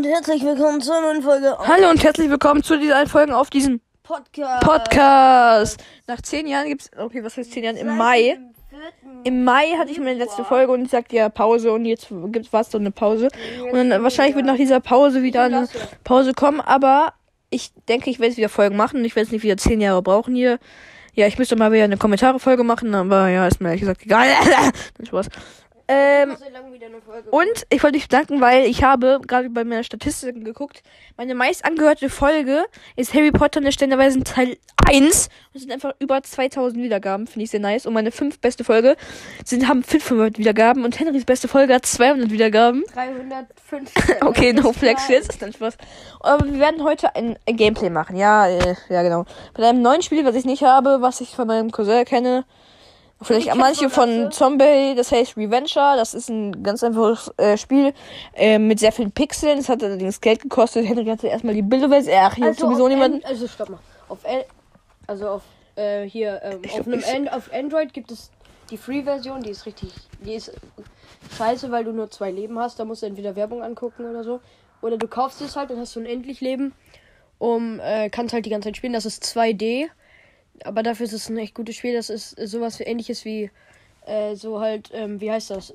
[0.00, 3.50] und herzlich willkommen zu einer neuen Folge Hallo und herzlich willkommen zu dieser Folge auf
[3.50, 4.64] diesem Podcast.
[4.64, 5.84] Podcast.
[6.06, 7.76] Nach zehn Jahren gibt's, okay, was heißt zehn Jahren?
[7.76, 8.38] Im Mai.
[9.24, 12.50] Im Mai hatte ich meine letzte Folge und ich sagte ja Pause und jetzt gibt's
[12.50, 13.28] was so eine Pause.
[13.70, 15.68] Und dann wahrscheinlich wird nach dieser Pause wieder eine
[16.02, 17.12] Pause kommen, aber
[17.50, 19.04] ich denke, ich werde jetzt wieder Folgen machen.
[19.04, 20.60] Ich werde jetzt nicht wieder zehn Jahre brauchen hier.
[21.12, 24.28] Ja, ich müsste mal wieder eine Kommentare-Folge machen, aber ja, ist mir ehrlich gesagt egal.
[25.06, 25.28] Spaß.
[25.92, 26.36] Ähm,
[27.32, 30.84] und ich wollte dich bedanken, weil ich habe gerade bei meiner Statistiken geguckt.
[31.16, 35.26] Meine meist angehörte Folge ist Harry Potter und der Ständerweisen Teil 1.
[35.26, 37.26] Und es sind einfach über 2000 Wiedergaben.
[37.26, 37.86] Finde ich sehr nice.
[37.86, 38.96] Und meine fünf beste Folge
[39.44, 40.84] sind, haben 500 Wiedergaben.
[40.84, 42.84] Und Henrys beste Folge hat 200 Wiedergaben.
[42.94, 43.92] 305.
[44.20, 45.30] Okay, no flex jetzt.
[45.30, 45.76] Ist dann Spaß.
[46.20, 48.16] Aber wir werden heute ein, ein Gameplay machen.
[48.16, 49.24] Ja, äh, ja, genau.
[49.56, 52.44] Von einem neuen Spiel, was ich nicht habe, was ich von meinem Cousin kenne.
[53.22, 54.32] Vielleicht manche von.
[54.32, 55.94] Zombie, das heißt Reventure.
[55.96, 57.92] Das ist ein ganz einfaches äh, Spiel
[58.34, 59.58] äh, mit sehr vielen Pixeln.
[59.58, 60.86] Es hat allerdings Geld gekostet.
[60.86, 62.14] Henry hatte erstmal die Bilderversion.
[62.18, 63.22] Ach, hier Also sowieso auf niemanden.
[63.24, 63.78] An- also stopp mal.
[64.08, 64.44] Auf L
[65.06, 65.42] also auf
[65.76, 68.30] äh, hier ähm, auf, einem An auf Android gibt es
[68.70, 69.92] die Free-Version, die ist richtig,
[70.24, 70.52] die ist
[71.36, 72.78] scheiße, weil du nur zwei Leben hast.
[72.78, 74.40] Da musst du entweder Werbung angucken oder so,
[74.80, 76.72] oder du kaufst es halt, dann hast du unendlich Leben,
[77.38, 78.92] um äh, kannst halt die ganze Zeit spielen.
[78.92, 79.88] Das ist 2D,
[80.64, 81.94] aber dafür ist es ein echt gutes Spiel.
[81.94, 83.50] Das ist sowas wie ähnliches wie
[84.06, 85.74] äh, so halt, ähm, wie heißt das?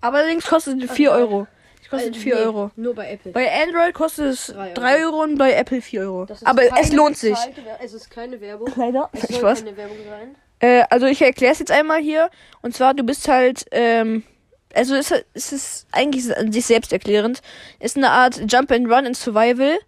[0.00, 1.46] Aber allerdings kostet es 4 Euro.
[1.82, 2.70] Es kostet Äh, 4 nee, Euro.
[2.76, 3.32] Nur bei Apple.
[3.32, 5.22] Bei Android kostet es Drei 3 Euro.
[5.22, 6.26] und bei Apple 4 Euro.
[6.44, 7.36] Aber es lohnt sich.
[7.82, 8.68] Es ist keine Werbung.
[8.76, 9.08] Leider.
[9.12, 9.64] Es soll Spaß.
[9.64, 10.34] keine Werbung sein.
[10.58, 12.30] Äh, also ich erkläre es jetzt einmal hier.
[12.62, 14.22] Und zwar, du bist halt, ähm,
[14.76, 17.40] also es, es ist eigentlich an sich selbst erklärend.
[17.80, 19.78] Ist eine Art Jump and Run in Survival.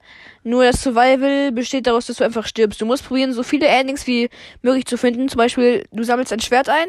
[0.44, 2.80] Nur das Survival besteht daraus, dass du einfach stirbst.
[2.80, 4.30] Du musst probieren, so viele Endings wie
[4.62, 5.28] möglich zu finden.
[5.28, 6.88] Zum Beispiel, du sammelst ein Schwert ein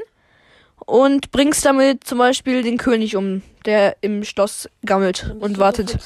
[0.85, 5.97] und bringst damit zum Beispiel den König um, der im Schloss gammelt Dann und wartet.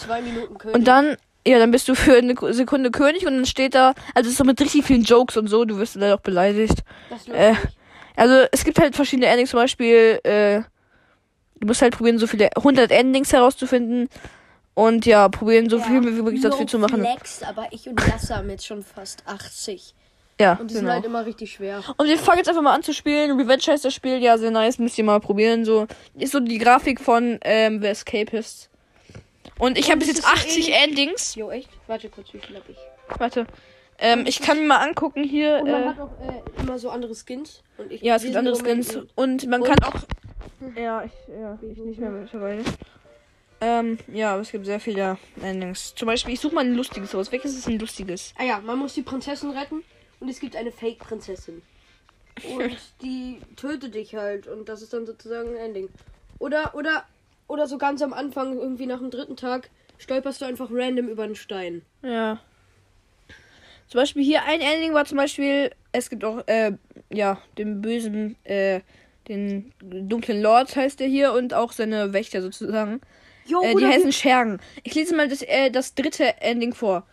[0.74, 1.16] Und dann,
[1.46, 4.38] ja, dann bist du für eine Sekunde König und dann steht da, also es ist
[4.38, 6.80] so mit richtig vielen Jokes und so, du wirst leider auch beleidigt.
[7.32, 7.54] Äh.
[8.16, 10.62] Also es gibt halt verschiedene Endings, zum Beispiel, äh,
[11.64, 14.10] du musst halt probieren, so viele 100 Endings herauszufinden
[14.76, 17.00] und ja, probieren so viel wie möglich dafür zu machen.
[17.02, 19.94] Flex, aber ich und Lasse haben jetzt schon fast 80.
[20.42, 20.94] Ja, Und die sind genau.
[20.96, 21.84] halt immer richtig schwer.
[21.98, 23.40] Und wir fangen jetzt einfach mal an zu spielen.
[23.40, 25.64] Revenge heißt das Spiel, ja, sehr nice, müsst ihr mal probieren.
[25.64, 25.86] So
[26.16, 28.70] ist so die Grafik von ähm, The Escapist.
[29.60, 31.36] Und ich Und habe bis jetzt ist so 80 ähnlich- Endings.
[31.36, 31.70] Jo, echt?
[31.88, 32.78] Warte kurz, wie viel hab ich?
[33.20, 33.46] Warte.
[34.00, 35.60] Ähm, ich kann mir mal angucken hier.
[35.62, 37.62] Und man Äh, hat auch äh, immer so andere Skins.
[37.78, 38.96] Und ich, Ja, es gibt sind andere Skins.
[38.96, 40.00] in- Und man Und- kann auch.
[40.76, 42.64] Ja, ich, ja, ich nicht mehr mittlerweile.
[43.62, 45.96] Ähm, ja, aber es gibt sehr viele Endings.
[45.96, 47.32] Zum Beispiel, ich suche mal ein lustiges aus.
[47.32, 48.34] Welches ist ein lustiges?
[48.38, 49.84] Ah ja, man muss die Prinzessin retten.
[50.20, 51.62] Und es gibt eine Fake-Prinzessin.
[52.56, 54.48] Und die tötet dich halt.
[54.48, 55.90] Und das ist dann sozusagen ein Ending.
[56.40, 57.06] Oder, oder,
[57.48, 61.24] oder so ganz am Anfang, irgendwie nach dem dritten Tag, stolperst du einfach random über
[61.24, 61.84] einen Stein.
[62.02, 62.40] Ja.
[63.88, 66.74] Zum Beispiel hier ein Ending war zum Beispiel, es gibt auch, äh,
[67.10, 68.82] ja, den bösen, äh,
[69.28, 73.02] den dunklen Lord heißt der hier und auch seine Wächter sozusagen.
[73.46, 74.60] Jo, Äh, die oder heißen Schergen.
[74.84, 77.06] Ich lese mal das, äh, das dritte Ending vor.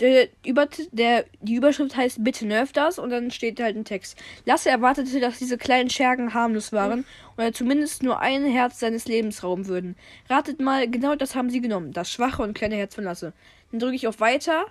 [0.00, 4.16] Der, über, der, die Überschrift heißt Bitte nerv das und dann steht halt ein Text.
[4.44, 7.04] Lasse erwartete, dass diese kleinen Schergen harmlos waren
[7.36, 9.96] und er zumindest nur ein Herz seines Lebens rauben würden.
[10.30, 11.92] Ratet mal, genau das haben sie genommen.
[11.92, 13.32] Das schwache und kleine Herz von Lasse.
[13.72, 14.66] Dann drücke ich auf Weiter.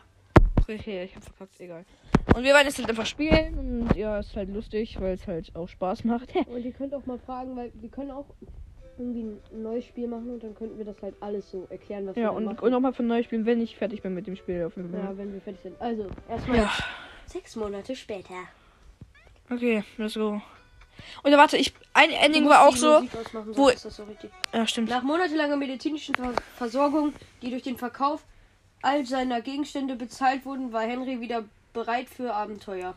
[0.62, 1.84] Okay, ich hab verkackt, egal.
[2.35, 5.55] Und wir werden jetzt halt einfach spielen und ja, ist halt lustig, weil es halt
[5.55, 6.35] auch Spaß macht.
[6.47, 8.25] Und ihr könnt auch mal fragen, weil wir können auch
[8.97, 12.16] irgendwie ein neues Spiel machen und dann könnten wir das halt alles so erklären, was
[12.16, 12.59] ja, wir da und, machen.
[12.59, 14.63] und nochmal von neu spielen, wenn ich fertig bin mit dem Spiel.
[14.66, 15.01] Auf jeden Fall.
[15.03, 15.79] ja, wenn wir fertig sind.
[15.79, 16.71] Also, erstmal Ja.
[17.27, 18.33] sechs Monate später.
[19.51, 20.41] Okay, let's go.
[21.23, 23.01] Oder warte, ich ein Ending war auch so.
[23.53, 24.31] Wo- ist das so richtig.
[24.51, 24.89] Ja, stimmt.
[24.89, 28.25] Nach monatelanger medizinischen Ver Versorgung, die durch den Verkauf
[28.81, 31.43] all seiner Gegenstände bezahlt wurden, war Henry wieder
[31.77, 32.96] bereit für Abenteuer.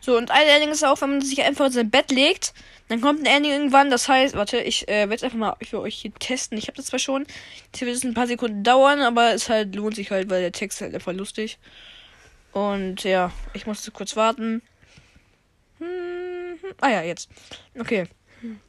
[0.00, 2.52] So, und ein Ending ist auch, wenn man sich einfach in sein Bett legt,
[2.88, 5.80] dann kommt ein Ending irgendwann, das heißt, warte, ich äh, werde es einfach mal für
[5.80, 6.58] euch hier testen.
[6.58, 7.26] Ich habe das zwar schon,
[7.66, 10.52] jetzt wird es ein paar Sekunden dauern, aber es halt lohnt sich halt, weil der
[10.52, 11.58] Text halt einfach lustig.
[12.52, 14.62] Und ja, ich musste kurz warten.
[15.78, 17.28] Hm, hm, ah ja, jetzt.
[17.78, 18.06] Okay.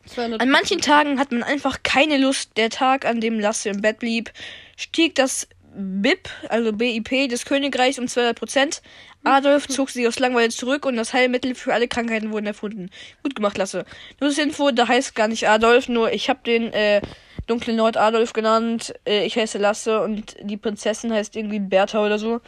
[0.05, 2.51] 200 An manchen Tagen hat man einfach keine Lust.
[2.57, 4.31] Der Tag, an dem Lasse im Bett blieb,
[4.75, 8.81] stieg das BIP, also BIP, des Königreichs um 200 Prozent.
[9.23, 12.89] Adolf zog sich aus Langweile zurück und das Heilmittel für alle Krankheiten wurden erfunden.
[13.23, 13.85] Gut gemacht, Lasse.
[14.19, 17.01] Nur das Info, da heißt gar nicht Adolf, nur ich habe den äh,
[17.47, 18.93] dunklen Lord Adolf genannt.
[19.05, 22.41] Äh, ich heiße Lasse und die Prinzessin heißt irgendwie Bertha oder so.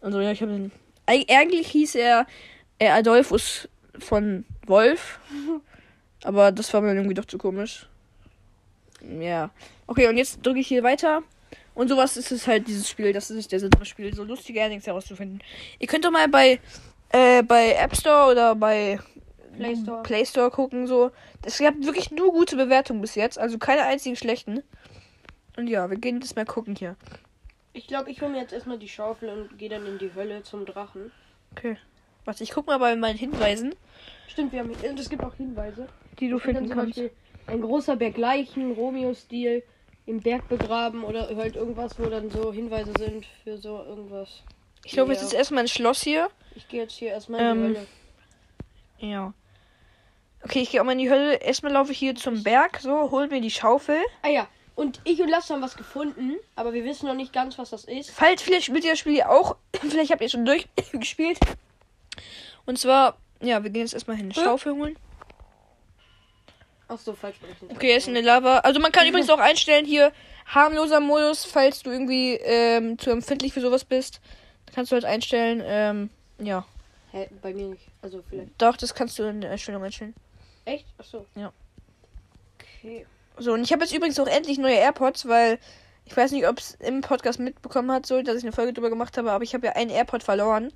[0.00, 0.72] Also ja, ich habe den.
[1.06, 2.26] Eig eigentlich hieß er
[2.78, 3.68] äh, Adolphus
[3.98, 5.20] von Wolf.
[6.24, 7.86] Aber das war mir irgendwie doch zu komisch.
[9.20, 9.50] Ja.
[9.86, 11.22] Okay, und jetzt drücke ich hier weiter.
[11.76, 13.12] Und sowas ist es halt, dieses Spiel.
[13.12, 15.40] Das ist der Sinn des Spiels, so lustige Endings herauszufinden.
[15.78, 16.58] Ihr könnt doch mal bei,
[17.10, 18.98] äh, bei App Store oder bei
[19.56, 20.02] Play Store.
[20.02, 21.10] Play Store gucken, so.
[21.44, 24.62] Es gab wirklich nur gute Bewertungen bis jetzt, also keine einzigen schlechten.
[25.56, 26.96] Und ja, wir gehen jetzt mal gucken hier.
[27.74, 30.42] Ich glaube, ich hole mir jetzt erstmal die Schaufel und gehe dann in die Hölle
[30.42, 31.12] zum Drachen.
[31.52, 31.76] Okay.
[32.24, 33.74] Warte, ich guck mal bei meinen Hinweisen,
[34.28, 35.86] Stimmt, wir haben und es gibt auch Hinweise.
[36.18, 36.96] die du finden kannst.
[36.96, 37.10] Beispiel
[37.46, 39.62] ein großer Berg Leichen, Romeo-Stil,
[40.06, 44.42] im Berg begraben oder halt irgendwas, wo dann so Hinweise sind für so irgendwas.
[44.84, 45.26] Ich glaube, jetzt Ja.
[45.28, 46.30] ist erstmal ein Schloss hier.
[46.54, 47.86] Ich gehe jetzt hier erstmal in Ähm, die Hölle.
[49.12, 49.32] Ja.
[50.42, 51.34] Okay, ich gehe auch mal in die Hölle.
[51.36, 53.98] Erstmal laufe ich hier zum Berg, so, hol mir die Schaufel.
[54.22, 57.58] Ah ja, und ich und Lasse haben was gefunden, aber wir wissen noch nicht ganz,
[57.58, 58.10] was das ist.
[58.10, 59.56] Falls vielleicht spielt ihr das Spiel auch.
[59.80, 61.38] vielleicht habt ihr schon durchgespielt.
[62.66, 64.32] Und zwar, ja, wir gehen jetzt erstmal hin.
[64.32, 64.96] Schaufel holen.
[66.88, 67.70] Ach so, falsch berechnet.
[67.72, 68.58] Okay, ist in der Lava.
[68.58, 70.12] Also man kann übrigens auch einstellen hier
[70.46, 74.20] harmloser Modus, falls du irgendwie ähm, zu empfindlich für sowas bist.
[74.74, 76.64] Kannst du halt einstellen, ähm, ja.
[77.12, 77.86] Hä, bei mir nicht.
[78.02, 78.50] Also vielleicht.
[78.58, 80.14] Doch, das kannst du in der Einstellung einstellen.
[80.64, 80.86] Echt?
[80.98, 81.26] Ach so.
[81.34, 81.52] Ja.
[82.60, 83.06] Okay.
[83.38, 85.58] So, und ich habe jetzt übrigens auch endlich neue AirPods, weil
[86.04, 88.90] ich weiß nicht, ob es im Podcast mitbekommen hat, so, dass ich eine Folge drüber
[88.90, 90.72] gemacht habe, aber ich habe ja einen AirPod verloren.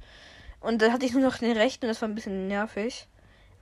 [0.60, 3.06] Und dann hatte ich nur noch den rechten und das war ein bisschen nervig.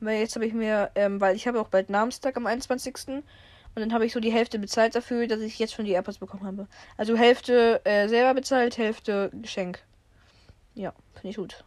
[0.01, 2.95] Weil jetzt habe ich mir, ähm, weil ich habe auch bald Namenstag am 21.
[3.09, 3.23] Und
[3.75, 6.45] dann habe ich so die Hälfte bezahlt dafür, dass ich jetzt schon die AirPods bekommen
[6.45, 6.67] habe.
[6.97, 9.83] Also Hälfte äh, selber bezahlt, Hälfte Geschenk.
[10.75, 11.65] Ja, finde ich gut.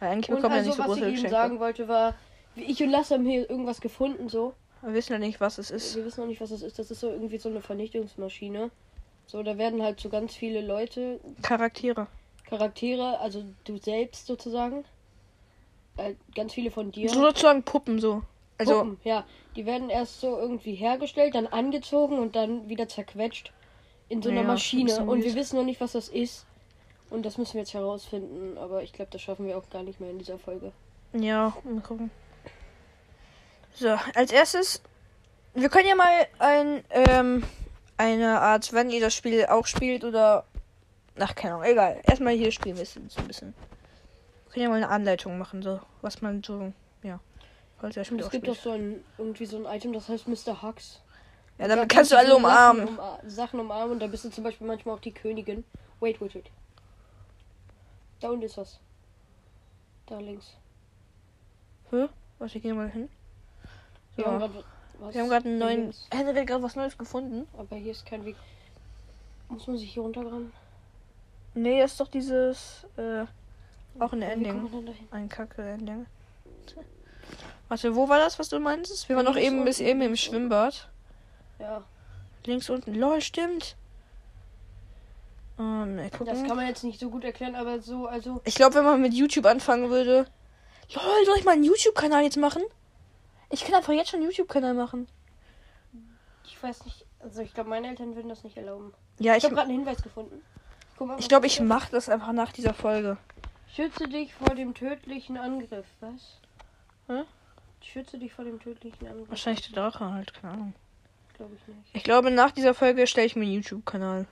[0.00, 1.30] Weil eigentlich wir also, nicht so was große ich eben Geschenke.
[1.30, 2.14] sagen wollte, war,
[2.56, 4.54] ich und Lasse haben hier irgendwas gefunden, so.
[4.82, 5.96] Wir wissen ja nicht, was es ist.
[5.96, 6.78] Wir wissen noch nicht, was das ist.
[6.78, 8.70] Das ist so irgendwie so eine Vernichtungsmaschine.
[9.26, 12.06] So, da werden halt so ganz viele Leute, Charaktere.
[12.48, 14.84] Charaktere, also du selbst sozusagen.
[15.98, 17.10] Äh, ganz viele von dir.
[17.10, 18.22] So sozusagen Puppen so.
[18.56, 19.24] Also, Puppen, ja.
[19.56, 23.52] Die werden erst so irgendwie hergestellt, dann angezogen und dann wieder zerquetscht
[24.08, 25.04] in so einer Ja, Maschine.
[25.04, 26.46] Und wir wissen noch nicht, was das ist.
[27.10, 28.56] Und das müssen wir jetzt herausfinden.
[28.58, 30.72] Aber ich glaube, das schaffen wir auch gar nicht mehr in dieser Folge.
[31.12, 32.10] Ja, mal gucken.
[33.74, 34.82] So, als erstes,
[35.54, 37.42] wir können ja mal ein, ähm,
[37.96, 40.44] eine Art, wenn ihr das Spiel auch spielt oder.
[41.18, 42.00] Ach, keine Ahnung, egal.
[42.04, 43.54] Erstmal hier spielen wir es so ein bisschen.
[44.48, 46.72] Wir können ja mal eine Anleitung machen, so, was man so,
[47.02, 47.20] ja.
[47.78, 48.64] Falls ihr das Und Spiel es gibt doch spielt.
[48.64, 50.62] so ein, irgendwie so ein Item, das heißt Mr.
[50.62, 51.00] Hux.
[51.58, 52.86] Ja, Da damit kannst du alle so umarmen.
[52.86, 55.64] Sachen, umar Sachen umarmen und da bist du zum Beispiel manchmal auch die Königin.
[56.00, 56.50] Wait, wait, wait.
[58.20, 58.80] Da unten ist was.
[60.06, 60.54] Da links.
[62.38, 63.08] Was, wir gehen mal hin.
[64.16, 64.30] Wir So.
[64.30, 64.64] haben gerade
[65.00, 65.14] was.
[65.14, 65.94] Wir haben gerade einen neuen.
[66.10, 67.46] Henry hat gerade was Neues gefunden.
[67.56, 68.36] Aber hier ist kein Weg.
[69.48, 70.52] Muss man sich hier runtergraben?
[71.54, 73.24] Nee, das ist doch dieses, äh,
[73.98, 74.94] auch ein Wie Ending.
[75.10, 76.06] Ein Kacke-Ending.
[77.68, 79.08] Warte, wo war das, was du meinst?
[79.08, 80.16] Wir waren noch eben bis eben im.
[80.16, 80.88] Schwimmbad.
[81.58, 81.82] Ja,
[82.46, 82.94] Links unten.
[82.94, 83.76] Lol, stimmt.
[85.58, 88.40] Ähm, das kann man jetzt nicht so gut erklären, aber so, also.
[88.44, 90.26] Ich glaube, wenn man mit YouTube anfangen würde.
[90.94, 92.62] Lol, soll ich mal einen YouTube-Kanal jetzt machen?
[93.50, 95.08] Ich kann einfach jetzt schon einen YouTube-Kanal machen.
[96.44, 97.04] Ich weiß nicht.
[97.20, 98.94] Also, ich glaube, meine Eltern würden das nicht erlauben.
[99.18, 100.40] Ja, Ich ich, habe gerade einen Hinweis gefunden.
[101.18, 103.18] Ich glaube, ich mache das einfach nach dieser Folge.
[103.74, 105.86] Schütze dich vor dem tödlichen Angriff.
[106.00, 106.40] Was?
[107.06, 107.22] Hä?
[107.82, 109.28] Schütze dich vor dem tödlichen Angriff.
[109.28, 110.74] Wahrscheinlich der Drache halt, keine Ahnung.
[111.34, 111.90] Glaube ich nicht.
[111.94, 114.26] Ich glaube, nach dieser Folge stelle ich mir einen YouTube-Kanal.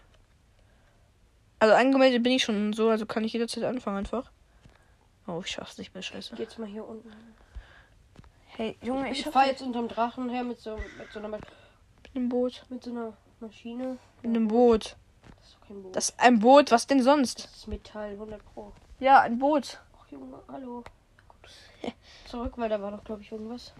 [1.58, 4.30] Also angemeldet bin ich schon so, also kann ich jederzeit anfangen einfach.
[5.26, 6.34] Oh, ich schaff's nicht mehr, scheiße.
[6.36, 7.10] Geh jetzt mal hier unten.
[8.48, 9.46] Hey, Junge, ich Ich nicht.
[9.46, 11.42] jetzt unterm Drachen her mit so, mit so einer mit
[12.14, 12.64] dem Boot.
[12.68, 13.98] mit so einer Maschine.
[14.22, 14.96] Mit einem Boot.
[15.36, 15.96] Das ist doch kein Boot.
[15.96, 17.44] Das ist ein Boot, was denn sonst?
[17.44, 18.72] Das ist Metall, 100 Pro.
[19.00, 19.80] Ja, ein Boot.
[20.00, 20.84] Ach Junge, hallo.
[21.28, 21.92] Gut.
[22.30, 23.72] Zurück, weil da war doch, glaube ich, irgendwas.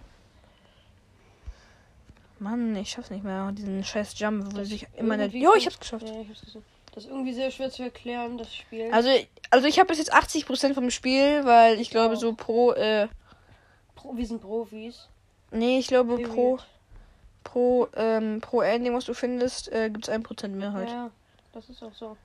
[2.39, 3.51] Mann, ich schaff's nicht mehr.
[3.53, 5.35] Diesen scheiß Jump, wo Das sich immer nicht.
[5.35, 6.07] Jo, ich hab's geschafft.
[6.09, 6.65] Ja, ich hab's gesehen.
[6.95, 8.91] Das ist irgendwie sehr schwer zu erklären, das Spiel.
[8.93, 9.11] Also,
[9.51, 12.19] also ich habe bis jetzt 80% vom Spiel, weil ich glaube auch.
[12.21, 13.09] so pro, äh,
[13.95, 15.09] Pro, wir sind Profis.
[15.51, 16.35] nee, ich glaube Period.
[16.35, 16.59] pro,
[17.45, 20.89] pro, ähm, pro Ending, was du findest, äh, gibt's 1% mehr halt.
[20.89, 21.11] Ja,
[21.57, 22.17] das ist auch so.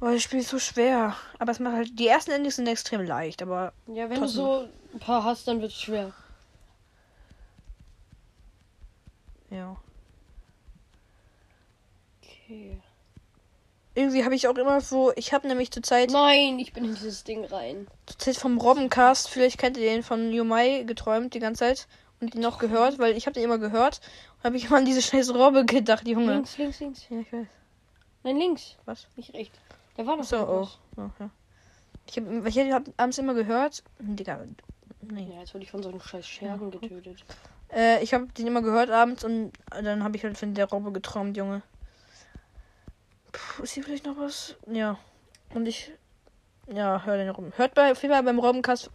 [0.00, 1.16] Boah, das Spiel ist so schwer.
[1.38, 4.42] Aber es macht halt, die ersten Endings sind extrem leicht, aber Ja, wenn Trotzdem.
[4.44, 6.12] du so ein paar hast, dann wird's schwer.
[9.50, 9.76] ja.
[12.22, 12.78] Okay.
[13.94, 16.94] Irgendwie habe ich auch immer so, ich habe nämlich zur Zeit, Nein, ich bin in
[16.94, 17.86] dieses Ding rein.
[18.06, 21.86] zur Zeit vom Robbencast, vielleicht kennt ihr den von Yomai geträumt die ganze Zeit
[22.20, 24.00] und ihn noch gehört, weil ich habe den immer gehört
[24.38, 26.32] und habe ich immer an diese scheiß Robbe gedacht, Junge.
[26.34, 27.02] Links, links, links.
[27.10, 27.46] Ja, ich weiß.
[28.24, 28.76] Nein, links.
[28.84, 29.06] Was?
[29.16, 29.58] Nicht rechts.
[29.96, 30.68] Da war noch So, oh.
[30.96, 31.30] oh ja.
[32.06, 33.82] Ich habe ich hab abends immer gehört.
[33.98, 34.44] Digga,
[35.02, 35.28] nee.
[35.32, 37.24] Ja, jetzt wurde ich von so einem scheiß Schergen getötet.
[37.72, 40.92] Äh, ich habe den immer gehört abends und dann habe ich halt von der Robbe
[40.92, 41.62] geträumt, Junge.
[43.32, 44.56] Puh, ist hier vielleicht noch was?
[44.66, 44.98] Ja.
[45.54, 45.92] Und ich.
[46.72, 47.52] Ja, hör den rum.
[47.56, 48.90] Hört bei jeden Fall beim Robbencast.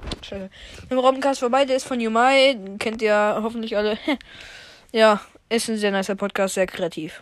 [0.89, 2.57] Beim Robbencast vorbei, der ist von Yumai.
[2.79, 3.97] Kennt ihr hoffentlich alle.
[4.93, 5.19] ja,
[5.49, 7.21] ist ein sehr nicer Podcast, sehr kreativ.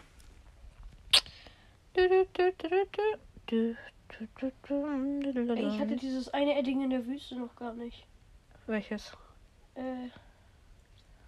[5.47, 8.05] Ey, ich hatte dieses eine Edding in der Wüste noch gar nicht.
[8.67, 9.13] Welches?
[9.75, 10.09] Äh,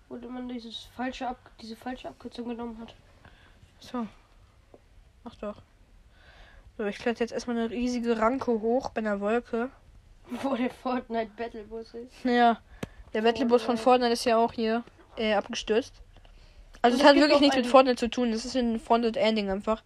[0.09, 2.95] wo man dieses falsche Ab diese falsche Abkürzung genommen hat.
[3.79, 4.07] So.
[5.23, 5.61] Ach doch.
[6.77, 9.69] So, ich kletter jetzt erstmal eine riesige Ranke hoch bei einer Wolke.
[10.43, 12.23] Wo der Fortnite Battlebus ist.
[12.23, 12.59] Ja.
[13.13, 14.83] Der Battlebus von Fortnite ist ja auch hier
[15.17, 15.93] äh, abgestürzt.
[16.81, 18.31] Also es hat wirklich nichts mit Fortnite zu tun.
[18.31, 19.81] Das ist ein Fortnite Ending einfach.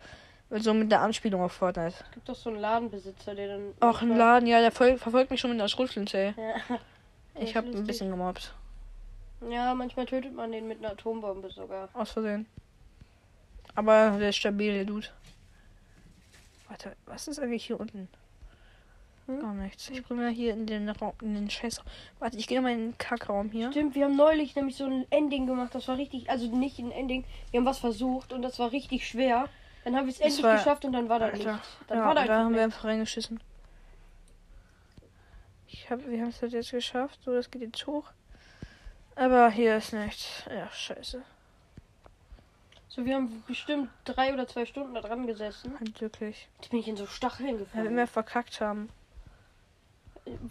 [0.54, 1.96] So mit der Anspielung auf Fortnite.
[2.04, 3.74] Es gibt doch so einen Ladenbesitzer, der dann.
[3.80, 6.34] Auch ein Laden, ja, der fol- verfolgt mich schon mit einer Schrotflinte, ey.
[6.38, 6.78] Ja.
[7.40, 8.54] Ich habe ein bisschen gemobbt.
[9.50, 11.88] ja, manchmal tötet man den mit einer Atombombe sogar.
[11.94, 12.46] Aus Versehen.
[13.76, 15.08] Aber der ist stabil, der Dude.
[16.68, 18.10] Warte, was ist eigentlich hier unten?
[19.28, 19.40] Hm?
[19.40, 19.90] Gar nichts.
[19.90, 21.82] Ich bringe mal hier in den Raum, in den Scheiß.
[22.20, 23.72] Warte, ich gehe nochmal in den Kackraum hier.
[23.72, 25.74] Stimmt, wir haben neulich nämlich so ein Ending gemacht.
[25.74, 27.24] Das war richtig, also nicht ein Ending.
[27.52, 29.48] Wir haben was versucht und das war richtig schwer.
[29.84, 31.46] Dann haben wir es endlich war- geschafft und dann war da nichts.
[31.88, 33.40] Dann ja, war da da haben wir einfach reingeschissen.
[35.68, 37.20] Ich hab, wir haben es halt jetzt geschafft.
[37.24, 38.06] So, das geht jetzt hoch.
[39.16, 40.44] Aber hier ist nichts.
[40.50, 41.22] Ja, scheiße.
[42.90, 45.74] So, wir haben bestimmt drei oder zwei Stunden da dran gesessen.
[45.80, 46.48] Halt wirklich.
[46.60, 48.08] Jetzt bin ich in so Stacheln Weil wir gefallen.
[48.08, 48.90] verkackt haben.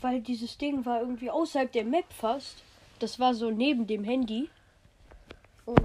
[0.00, 2.62] Weil dieses Ding war irgendwie außerhalb der Map fast.
[2.98, 4.48] Das war so neben dem Handy.
[5.66, 5.80] Und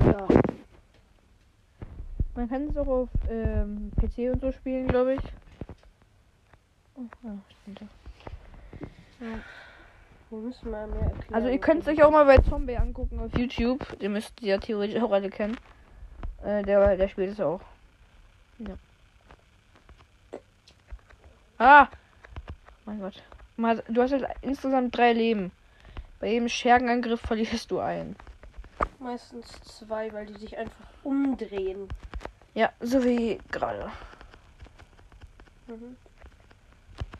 [0.00, 0.26] ja.
[2.40, 5.20] Man kann es auch auf ähm, PC und so spielen, glaube ich.
[6.94, 7.80] Oh, ja, stimmt.
[9.20, 9.26] ja.
[11.32, 13.98] Also ihr könnt es euch auch mal bei Zombie angucken auf YouTube.
[13.98, 15.58] Den müsst ihr ja theoretisch auch alle kennen.
[16.42, 17.60] Äh, der, der spielt es auch.
[18.56, 18.74] Ja.
[21.58, 21.88] Ah!
[22.86, 23.22] Mein Gott.
[23.58, 25.52] Mal- Du hast jetzt insgesamt drei Leben.
[26.20, 28.16] Bei jedem Schergenangriff verlierst du einen.
[28.98, 31.86] Meistens zwei, weil die sich einfach umdrehen.
[32.54, 33.90] Ja, so wie gerade.
[35.66, 35.96] Mhm.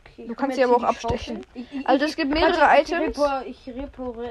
[0.05, 1.45] Okay, Du kannst sie aber auch abstechen.
[1.53, 3.01] Ich, ich, Also es gibt mehrere warte, Items.
[3.17, 4.29] Ich, repor, ich repore,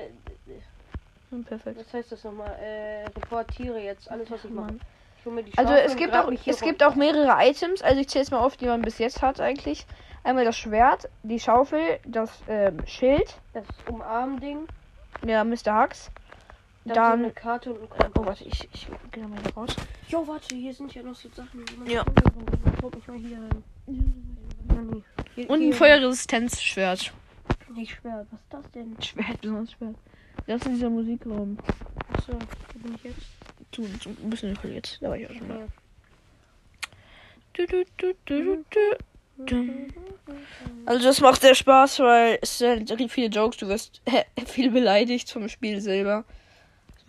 [1.31, 1.79] Hm, perfekt.
[1.79, 2.53] was heißt das nochmal?
[2.61, 4.75] Äh, reportiere jetzt alles, was ich mache.
[5.47, 6.89] Ich Also es gibt auch es gibt runter.
[6.89, 7.83] auch mehrere Items.
[7.83, 9.87] Also ich zähle jetzt mal auf, die man bis jetzt hat eigentlich.
[10.25, 14.67] Einmal das Schwert, die Schaufel, das ähm, Schild, Das Umarm-Ding.
[15.25, 15.83] ja Mr.
[15.83, 16.11] Hux.
[16.85, 18.11] Dann, Dann- so eine Karte und ein Kompass.
[18.19, 19.77] oh warte, ich ich gehe mal hier raus.
[20.09, 21.65] Jo, warte, hier sind ja noch so Sachen.
[21.87, 22.05] Ja.
[22.81, 25.03] guck mich mal hier rein.
[25.35, 27.13] Hier, Und ein Feuerresistenzschwert.
[27.75, 28.27] Nicht schwer.
[28.31, 28.97] Was ist das denn?
[29.03, 29.95] Schwert, besonders Schwert.
[30.47, 31.59] Das ist dieser Musikraum.
[32.13, 33.21] Achso, wo bin ich jetzt?
[33.73, 34.99] Zu, zu, ein bisschen verliert.
[35.01, 35.69] Da war ich auch schon mal.
[37.53, 39.87] Du, du, du, du, du, du, du.
[40.87, 43.59] Also das macht sehr Spaß, weil es sind viele Jokes.
[43.59, 44.01] Du wirst
[44.47, 46.25] viel beleidigt vom Spiel selber.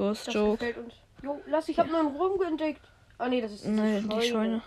[0.10, 0.58] Ist Das Joke.
[0.66, 0.94] gefällt uns.
[1.22, 2.82] Jo, lass, ich hab nur einen Rum entdeckt.
[3.18, 4.62] Ah nee, das ist Nein, die Scheune.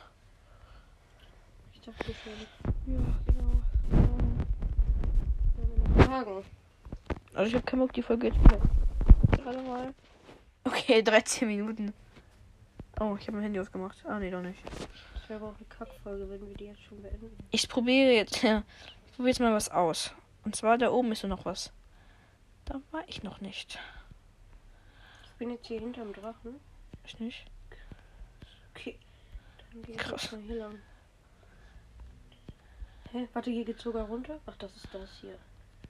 [1.73, 2.95] Ich dachte schon.
[2.95, 3.63] Ja, genau.
[6.05, 6.45] Fragen.
[7.35, 8.39] Also ich habe keinen Bock, die Folge jetzt
[9.33, 9.93] gerade mal.
[10.65, 11.93] Okay, 13 Minuten.
[13.01, 13.99] Oh, ich habe mein Handy ausgemacht.
[14.07, 14.61] Ah, nee, doch nicht.
[15.15, 17.37] Das wäre aber auch eine Kackfolge, wenn wir die jetzt schon beenden.
[17.51, 18.63] Ich probiere jetzt, ja,
[19.07, 20.13] ich probiere jetzt mal was aus.
[20.45, 21.73] Und zwar da oben ist noch was.
[22.67, 23.79] Da war ich noch nicht.
[25.35, 26.61] Ich bin jetzt hier hinterm Drachen.
[27.05, 27.45] Ich nicht.
[28.73, 28.97] Okay.
[29.73, 30.79] Dann gehe ich mal hier lang.
[33.11, 33.29] Hä?
[33.33, 34.39] Warte, hier geht's sogar runter?
[34.47, 35.37] Ach, das ist das hier.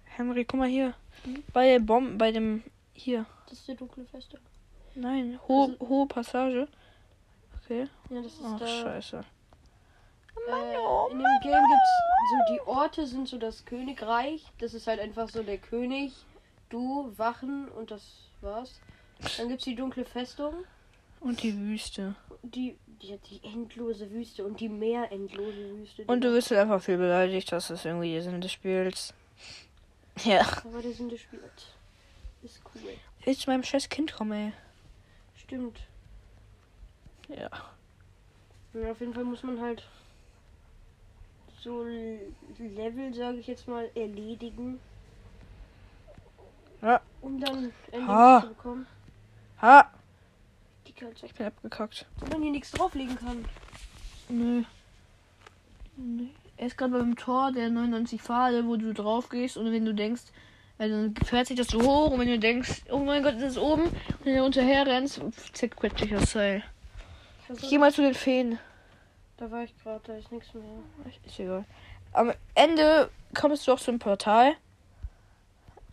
[0.05, 0.95] Henry, guck mal hier.
[1.53, 2.65] Bei der Bombe, bei dem.
[2.95, 3.27] Hier.
[3.47, 4.41] Das ist die dunkle Feste.
[4.95, 6.67] Nein, hohe, hohe Passage.
[7.63, 7.87] Okay.
[8.09, 8.67] Ja, das ist Ach, da.
[8.67, 9.19] scheiße.
[9.19, 11.91] Äh, oh in dem Game gibt's
[12.31, 14.51] so die Orte sind so das Königreich.
[14.59, 16.15] Das ist halt einfach so der König,
[16.71, 18.81] du, Wachen und das war's.
[19.38, 20.54] Dann gibt's die dunkle Festung,
[21.21, 22.14] Und die Wüste.
[22.42, 26.04] die, die, die endlose Wüste und die mehr endlose Wüste.
[26.06, 27.50] Und du wirst halt einfach viel beleidigt.
[27.52, 29.14] Das ist irgendwie der Sinn des Spiels.
[30.25, 30.42] Ja.
[30.64, 31.66] Aber der Sinn des Spiels
[32.42, 32.90] ist cool.
[33.25, 34.52] Ich zu meinem scheiß Kind komme, ey.
[35.37, 35.80] Stimmt.
[37.28, 37.49] Ja.
[38.75, 39.83] Ja, auf jeden Fall muss man halt
[41.62, 41.85] so
[42.59, 44.78] Level, sage ich jetzt mal, erledigen.
[46.83, 47.00] Ja.
[47.23, 48.40] Um dann Endings Ha.
[48.42, 48.87] zu bekommen.
[49.64, 49.90] Ha!
[50.87, 51.25] Die Kalze.
[51.25, 52.04] Ich bin abgekackt.
[52.21, 53.47] Wenn man hier nichts drauflegen kann.
[54.28, 54.62] Nö.
[55.97, 56.26] Nö.
[56.59, 59.94] Er ist gerade beim Tor der 99 Pfade, wo du drauf gehst und wenn du
[59.94, 60.25] denkst,
[60.76, 63.52] also dann fährt sich das so hoch und wenn du denkst, oh mein Gott, das
[63.52, 65.23] ist oben und wenn du unterher rennst,
[65.54, 66.62] zerquetscht dich das Seil.
[67.54, 68.59] Ich Ich geh mal zu den Feen.
[69.38, 70.62] Da war ich gerade, da ist nichts mehr.
[71.25, 71.64] Ist egal.
[72.12, 74.56] Am Ende kommst du auch zum Portal.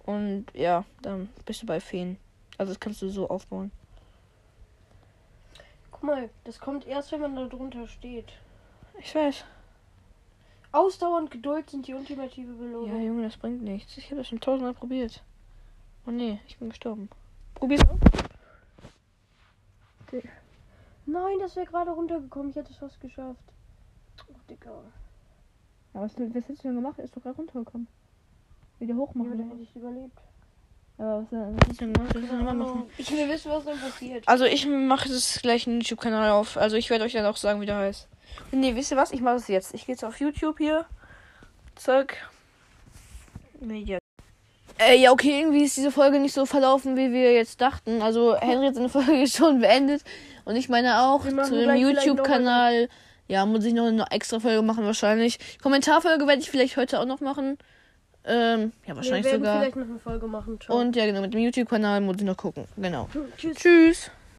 [0.03, 2.17] Und ja, dann bist du bei Feen.
[2.62, 3.72] Also das kannst du so aufbauen.
[5.89, 8.34] Guck mal, das kommt erst, wenn man da drunter steht.
[9.00, 9.46] Ich weiß.
[10.72, 13.03] Ausdauer und Geduld sind die ultimative Ja, Belohnung.
[13.03, 13.98] Junge, das bringt nichts.
[13.98, 15.24] Ich habe das schon tausendmal probiert.
[16.06, 17.10] Oh nee, ich bin gestorben.
[17.56, 17.98] Probier's auch.
[21.08, 22.51] Nein, das wäre gerade runtergekommen.
[22.51, 23.41] Ich hätte es fast geschafft.
[24.30, 24.84] Oh, Digga.
[25.96, 27.00] Ja, was, was hättest du denn gemacht?
[27.00, 27.88] Ist doch gerade runtergekommen.
[28.77, 30.22] Wieder hoch Ja, dann hätte ich überlebt.
[31.01, 31.29] Aber was,
[31.77, 31.96] denn?
[31.96, 32.51] Was denn Keine gemacht?
[32.51, 32.89] Ahnung.
[32.96, 34.27] Ich will wissen, was dann passiert.
[34.27, 36.58] Also ich mache das gleich einen YouTube-Kanal auf.
[36.58, 38.08] Also ich werde euch dann auch sagen, wie der heißt.
[38.51, 39.12] Nee, wisst ihr was?
[39.12, 39.74] Ich mache es jetzt.
[39.74, 40.86] Ich gehe jetzt auf YouTube hier.
[41.75, 42.29] Zack.
[43.60, 43.98] Media.
[44.77, 48.03] Äh, ja, okay, irgendwie ist diese Folge nicht so verlaufen, wie wir jetzt dachten.
[48.03, 50.03] Also Henry hat seine Folge schon beendet.
[50.46, 52.89] Und ich meine auch machen zu dem YouTube-Kanal.
[53.27, 55.39] Ja, muss ich noch eine extra Folge machen wahrscheinlich.
[55.63, 57.58] Kommentarfolge werde ich vielleicht heute auch noch machen.
[58.25, 59.59] Ähm, ja, wahrscheinlich sogar.
[59.59, 60.59] vielleicht noch eine Folge machen.
[60.59, 60.79] Ciao.
[60.79, 62.65] Und ja, genau, mit dem YouTube-Kanal muss ich noch gucken.
[62.77, 63.09] Genau.
[63.37, 63.57] Tschüss.
[63.57, 64.11] Tschüss.